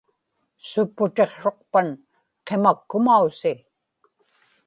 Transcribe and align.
supputiqsruqpan 0.69 1.87
qimakkumausi 2.47 3.53